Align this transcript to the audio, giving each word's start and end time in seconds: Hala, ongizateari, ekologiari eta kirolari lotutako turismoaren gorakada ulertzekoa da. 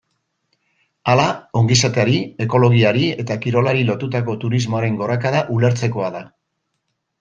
Hala, 1.13 1.25
ongizateari, 1.61 2.17
ekologiari 2.47 3.05
eta 3.27 3.39
kirolari 3.45 3.87
lotutako 3.93 4.39
turismoaren 4.47 5.01
gorakada 5.05 5.49
ulertzekoa 5.61 6.15
da. 6.21 6.29